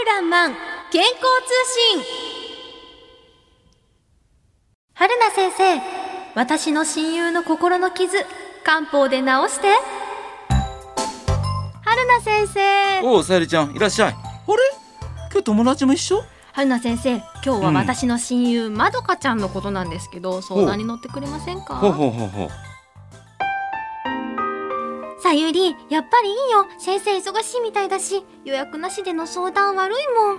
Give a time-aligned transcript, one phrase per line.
[0.00, 0.54] るらんまん
[0.90, 1.20] 健康通
[1.94, 2.04] 信。
[4.94, 5.80] 春名先生
[6.34, 8.16] 私の親友の心の傷
[8.64, 9.68] 漢方で治して。
[11.84, 13.00] 春名先生。
[13.02, 14.12] おうさゆりちゃんいらっしゃい。
[14.12, 14.22] あれ？
[15.30, 16.22] 今日友達も一緒？
[16.52, 21.76] 春名先生今日は私の親友、まどかちゃんのことなんですけど相談に乗ってくれませんか？
[21.76, 22.48] ほうほうほうほう
[25.30, 26.66] さゆりやっぱりいいよ。
[26.76, 30.38] 先生忙しいみたいだし予約なしでの相談悪いもん。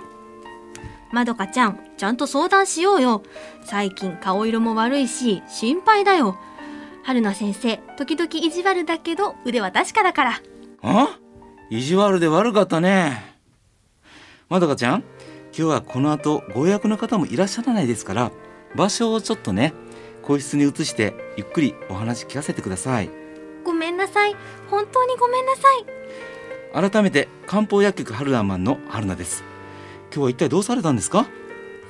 [1.10, 3.22] まどかちゃんちゃんと相談しようよ。
[3.64, 6.36] 最近顔色も悪いし心配だよ。
[7.04, 10.42] 春菜先生時々意地悪だけど腕は確かだから。
[10.82, 11.18] あ？
[11.70, 13.34] 意地悪で悪かったね。
[14.50, 15.04] まどかちゃん今
[15.54, 18.30] 日はこの後ご予約の方もいらっしゃらないですから
[18.76, 19.72] 場所をちょっとね
[20.20, 23.21] 個室に移してゆっくりお話聞かせてください。
[24.12, 24.36] さい。
[24.70, 25.62] 本当にごめんなさ
[26.82, 26.90] い。
[26.90, 29.44] 改めて漢方薬局春ラーマンの春菜です。
[30.14, 31.26] 今日は一体どうされたんですか？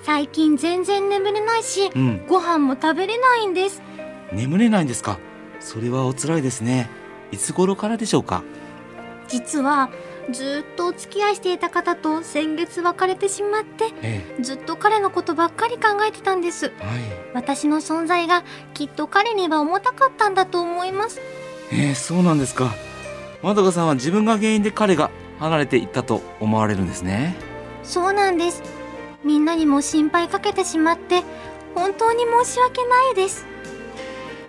[0.05, 2.27] 最近全然眠れないし、うん。
[2.27, 3.83] ご飯も食べれないんです。
[4.33, 5.19] 眠れないんですか？
[5.61, 6.91] それはお辛いですね。
[7.31, 8.43] いつ頃からでしょうか？
[9.29, 9.89] 実は
[10.31, 16.73] ずっとお付き合いしていた方と先月別れてしまってえずっと彼のことばっかり考えてたんです。
[16.81, 17.01] えはい。
[17.35, 21.21] 私の存在がきっと彼には重たかったんだと思います
[21.73, 22.75] えー、そうなんですか。
[23.43, 27.35] まどかさんは自分が原因で彼が離れていったと思われるんですね。
[27.83, 28.63] そうなんです。
[29.25, 31.23] みんなにも心配かけてしまって
[31.75, 33.47] 本当に申し訳ないです。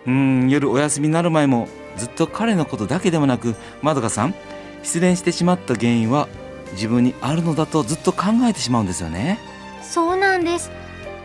[0.05, 4.35] うーん夜お休みになる前もずっと彼のことだけでもなくまどかさん
[4.83, 6.27] 失恋してしまった原因は
[6.73, 9.39] 自分にあるのだとずっと考えてしまうんですよね。
[9.81, 10.71] そうなんです。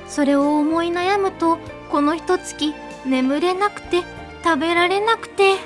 [0.07, 1.59] それを思い悩むと
[1.91, 2.75] この一月
[3.05, 4.03] 眠れなくて
[4.45, 5.57] 食べられなくて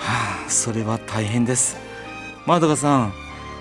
[0.00, 1.76] はあそれは大変です。
[2.46, 3.12] まどかさん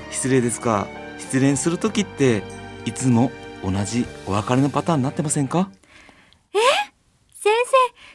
[0.10, 0.88] 失礼ですが
[1.20, 2.44] 失恋する時って
[2.86, 3.32] いつも
[3.64, 5.70] 同じお別れのパターンになってませんか？
[6.52, 6.64] 先
[7.44, 7.70] 生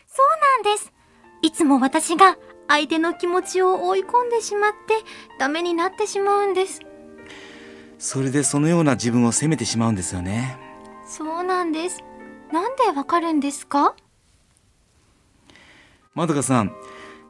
[0.06, 0.92] そうなんです。
[1.42, 4.94] いつも私が相手の気持ちを追い込んでしまって
[5.38, 6.80] ダメになってしまうんです。
[7.98, 10.56] それでそのような自分を責めてしまうんですよね。
[11.06, 12.02] そうなんです。
[12.52, 13.94] なんでわかるんですか？
[16.14, 16.74] まどかさん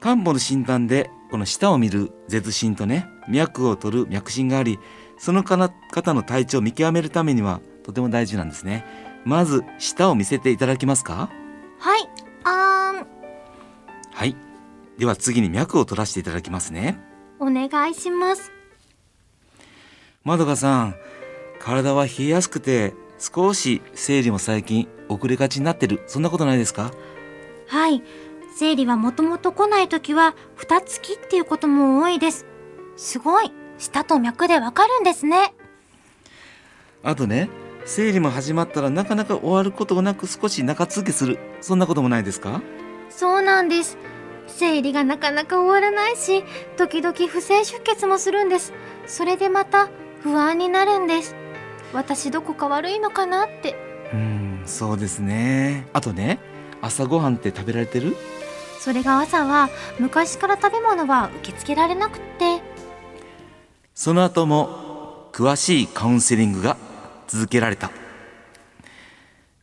[0.04, 4.78] 漢方の診断でこの舌を見る舌診とね脈を取る脈診があり
[5.16, 5.70] その方
[6.12, 8.84] の体調を見極めるためにはとても大事なんですね。
[9.24, 11.30] まず舌を見せていただけますか？
[11.78, 12.06] はい。
[12.44, 13.06] あーん。
[14.12, 14.36] はい。
[14.98, 17.00] では次に脈を取らせていただきますね。
[17.40, 18.52] お願いします。
[20.22, 20.96] まどかさん
[21.60, 26.02] 体は冷えやすくて少し生理も最近遅れがちになってる。
[26.06, 26.92] そんなことないですか？
[27.68, 28.02] はい
[28.56, 32.46] 生理はもともと来ない時は二月っていうことも多いです。
[32.96, 33.52] すごい。
[33.78, 35.52] 舌と脈でわかるんですね。
[37.02, 37.50] あとね
[37.84, 41.38] 生理も始まったらなかなか終わることなく少し中続けする。
[41.60, 42.62] そんなこともないですか？
[43.10, 43.98] そうなんです。
[44.46, 46.44] 生理がなかなか終わらないし
[46.76, 48.72] 時々不正出血もするんです。
[49.06, 49.88] それでまた
[50.22, 51.34] 不安になるんです。
[51.92, 53.74] 私どこか悪いのかなって。
[54.12, 55.88] うーんそうですね。
[55.92, 56.38] あとね
[56.80, 58.16] 朝ごはんって食べられてる？
[58.84, 62.60] それが朝は昔から食べ物は受け付けられなくって。
[63.94, 66.76] その後も詳しいカウンセリングが
[67.26, 67.90] 続けられた。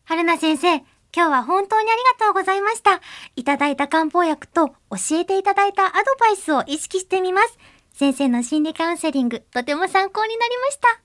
[0.06, 3.00] 春菜先生今日は本当にありがとうございました。
[3.36, 7.60] いただいた漢方薬と教えていただいたアドバイスを意識してみます。
[7.94, 11.00] 先生の心理カウンセリングとても参考になりました。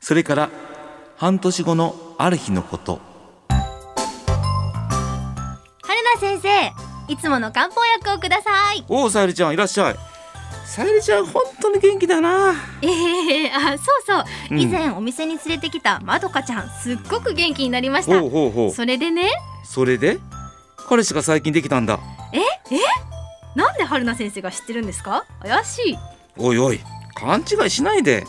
[0.00, 0.50] それから
[1.16, 3.09] 半年後のある日のこと
[6.18, 6.48] 先生
[7.12, 8.84] いつもの漢方薬をください。
[8.88, 9.96] おおさゆりちゃんいらっしゃい。
[10.64, 12.54] さゆりちゃん本当に元気だな。
[12.82, 14.60] ええあそうそう、うん。
[14.60, 18.20] 以前お店に連れてきたまどかちゃんすっごく元気になりました。
[18.20, 18.70] ほうほうほう。
[18.70, 19.30] それでね？
[19.64, 20.18] それで？
[20.88, 21.98] 彼氏が最近できたんだ。
[23.56, 25.24] なんで春菜先生が知ってるんですか？
[25.42, 25.98] 怪しい。
[26.36, 26.80] おいおい
[27.14, 28.24] 勘違いしないで。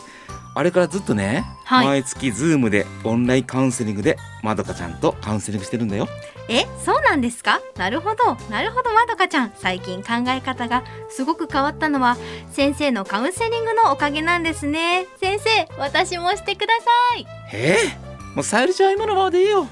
[0.54, 1.86] あれからずっとね、はい。
[1.86, 6.08] 毎月ズームでオンラインカウンセリングでまどかちゃんとカウンセリングしてるんだよ。
[6.48, 7.60] えそうなんですか？
[7.76, 8.34] なるほど。
[8.50, 9.52] なるほどまどかちゃん。
[9.56, 12.16] 最近考え方がすごく変わったのは
[12.50, 15.06] 先生のカウンセリングのおかげなんですね。
[15.20, 17.26] 先生私もしてください。
[17.52, 17.76] え？
[17.98, 19.66] えもうさゆりちゃんは今のままでいいよ。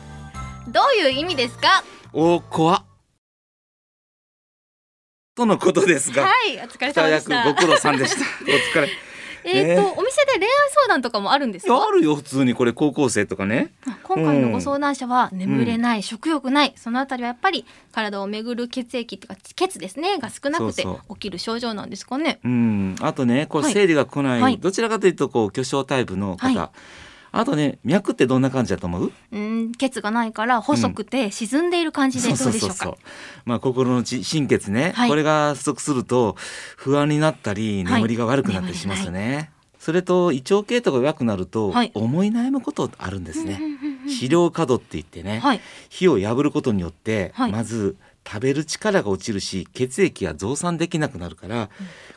[0.68, 1.82] どういう意味ですか？
[2.12, 2.84] おこわ
[5.34, 7.34] とのことですが、はいお疲れ二様でした。
[7.46, 8.20] 役ご苦労さんでした。
[8.44, 8.88] お疲れ。
[9.42, 11.86] えっ、と、お店で恋愛相談とかもあるんですか？
[11.86, 13.72] あるよ普通にこれ高校生とかね。
[14.02, 22.40] 今回のご相談者は眠れない、食欲ないそのあたりはやっぱり体を巡る血液っていうか血ですねが少なくて起きる症状なんですかね？
[22.44, 22.96] うん。
[23.00, 23.72] あとねこうはい。
[23.72, 24.58] 生理が来ない、はい。
[24.58, 26.70] どちらかというとこう巨匠タイプの方、はい。
[27.32, 29.12] あとね脈ってどんな感じだと思う？
[29.30, 32.96] うん血がないから細くて沈んでいる感じでどうでしょうか、
[33.44, 35.08] まあ心のち心血ね、はい。
[35.08, 36.34] これが不足すると
[36.76, 37.94] 不安になったりはい。
[38.00, 41.90] 眠りが悪くなったりしますよね、それと胃腸系統が弱くなると、はい。
[41.94, 45.60] 思い悩むことあるんですね、うんうんうんうん資料過度って言ってね、はい。
[45.88, 47.52] 火を破ることによって、はい。
[47.52, 47.96] まず
[48.26, 51.70] 食べる力が落ちるし血液が増産できなくなるから、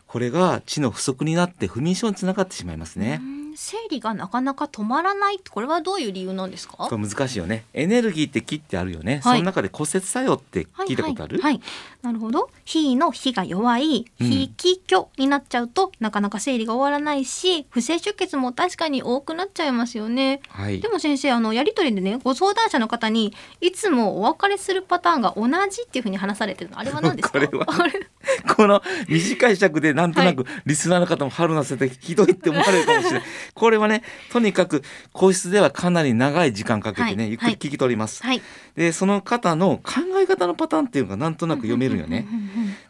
[0.08, 3.22] これが血の不足になって不眠症につながってしまいますね。
[3.54, 6.76] うん生理がなかなか止まらないこれはどういう理由なんですか？
[6.78, 7.66] これ難しいよね。
[7.74, 9.38] エネルギーって気ってあるよね、はい。
[9.38, 11.62] その中で骨折作用って聞いたことある、はいはいはい。
[12.02, 12.50] なるほど。
[12.66, 14.28] 火の火が弱いうん。
[14.30, 20.42] 火気虚になっちゃうと、なかなか生理が終わらないし不正出血も確かに多くなっちゃいますよね。
[20.50, 20.82] はい。
[20.82, 27.40] でも先生あのやり取りでねご相談者の方にいつもお別れするパターンが同じっていうふうに話されてるのあれは何ですか？
[27.40, 27.66] これは。
[27.70, 28.08] あれ？
[28.56, 33.24] この短い尺でなんとなくリスナーの方も春なせてひどいって思われるかもしれない
[33.54, 38.42] これはねとにかく個室ではかなり長い時間かけてね、はいゆっくり聞き取ります、はい。
[38.76, 42.28] でその方の考え方のパターンっていうのがなんとなく読めるよね、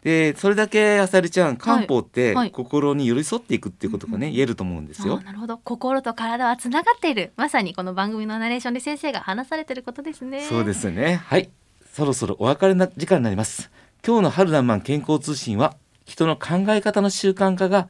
[0.02, 2.50] でそれだけあさりちゃん漢方ってはい。
[2.50, 5.20] 心に寄り添っていくっていうことがね、言えると思うんですよ。
[5.20, 5.58] なるほど。
[5.58, 7.32] 心と体はつながっている。
[7.36, 10.42] まさにこの番組のナレーションで先生が話されてることですね。
[10.42, 11.20] そうですね。
[11.24, 11.50] はい。
[11.92, 13.70] そろそろお別れな時間になります。
[14.06, 17.88] 今日の春らんまん健康通信は人の考え方の習慣化が